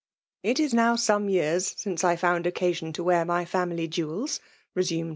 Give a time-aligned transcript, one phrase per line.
[0.41, 4.39] "It is now some years since I found occa sion to wear my fiunily jewels,"
[4.73, 5.09] resumed VttB.